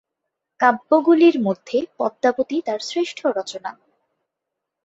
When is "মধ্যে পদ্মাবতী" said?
1.39-2.57